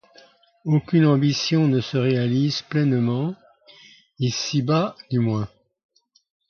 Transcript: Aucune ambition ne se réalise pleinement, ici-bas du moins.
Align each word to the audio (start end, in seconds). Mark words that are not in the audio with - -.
Aucune 0.65 1.05
ambition 1.05 1.67
ne 1.67 1.79
se 1.79 1.95
réalise 1.95 2.63
pleinement, 2.63 3.35
ici-bas 4.17 4.95
du 5.11 5.19
moins. 5.19 5.47